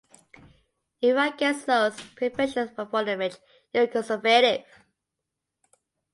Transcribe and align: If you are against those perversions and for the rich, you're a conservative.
If 0.33 0.47
you 1.09 1.15
are 1.19 1.27
against 1.31 1.67
those 1.67 1.95
perversions 2.15 2.71
and 2.75 2.89
for 2.89 3.03
the 3.03 3.15
rich, 3.19 3.35
you're 3.71 3.83
a 3.83 3.87
conservative. 3.87 4.65